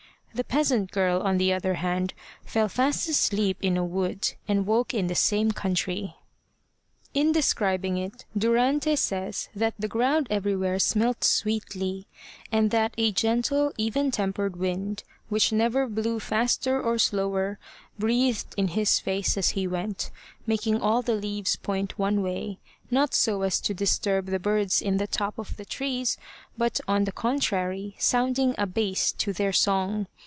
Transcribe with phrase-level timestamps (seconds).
[0.33, 2.13] The peasant girl, on the other hand,
[2.45, 6.15] fell fast asleep in a wood, and woke in the same country.
[7.13, 12.07] In describing it, Durante says that the ground everywhere smelt sweetly,
[12.49, 17.59] and that a gentle, even tempered wind, which never blew faster or slower,
[17.99, 20.11] breathed in his face as he went,
[20.47, 22.57] making all the leaves point one way,
[22.89, 26.17] not so as to disturb the birds in the tops of the trees,
[26.57, 30.07] but, on the contrary, sounding a bass to their song.